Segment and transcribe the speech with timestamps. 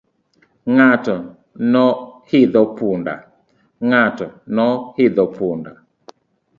[0.75, 1.15] Ng'ato
[4.53, 4.67] no
[5.03, 5.73] hidho punda.